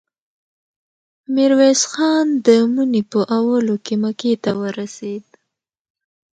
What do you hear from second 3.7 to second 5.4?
کې مکې ته ورسېد.